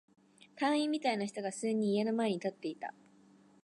[0.55, 2.95] 隊員みたいな人が数人、家の前に立っていた。